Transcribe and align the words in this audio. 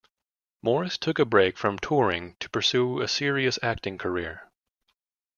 Morris 0.63 0.97
took 0.97 1.19
a 1.19 1.25
break 1.25 1.59
from 1.59 1.77
touring 1.77 2.35
to 2.39 2.49
pursue 2.49 3.01
a 3.01 3.07
serious 3.07 3.59
acting 3.61 3.99
career. 3.99 4.49